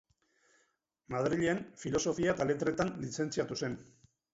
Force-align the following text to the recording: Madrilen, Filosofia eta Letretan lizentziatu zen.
Madrilen, 1.17 1.63
Filosofia 1.85 2.35
eta 2.37 2.51
Letretan 2.51 2.95
lizentziatu 3.07 3.65
zen. 3.67 3.83